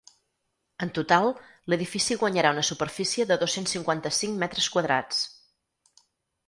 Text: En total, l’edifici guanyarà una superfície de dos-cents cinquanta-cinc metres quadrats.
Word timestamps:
En 0.85 0.91
total, 0.97 1.29
l’edifici 1.73 2.17
guanyarà 2.23 2.55
una 2.57 2.65
superfície 2.71 3.27
de 3.33 3.39
dos-cents 3.45 3.77
cinquanta-cinc 3.77 4.43
metres 4.45 4.73
quadrats. 4.77 5.23